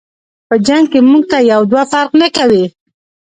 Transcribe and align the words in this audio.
په 0.47 0.55
جنګ 0.67 0.85
کی 0.91 0.99
مونږ 1.09 1.23
ته 1.31 1.37
یو 1.51 1.61
دوه 1.71 1.83
فرق 1.91 2.11
نکوي. 2.21 2.63